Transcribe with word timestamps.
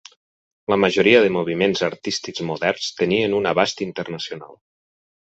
La 0.73 0.77
majoria 0.83 1.17
de 1.25 1.29
moviments 1.35 1.83
artístics 1.87 2.43
moderns 2.51 2.87
tenien 3.01 3.35
un 3.41 3.49
abast 3.51 3.83
internacional. 3.87 4.57